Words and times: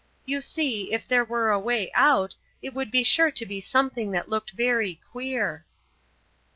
You 0.25 0.41
see, 0.41 0.91
if 0.91 1.07
there 1.07 1.23
were 1.23 1.51
a 1.51 1.59
way 1.59 1.91
out, 1.93 2.35
it 2.63 2.73
would 2.73 2.89
be 2.89 3.03
sure 3.03 3.29
to 3.29 3.45
be 3.45 3.61
something 3.61 4.09
that 4.13 4.29
looked 4.29 4.49
very 4.53 4.95
queer." 4.95 5.63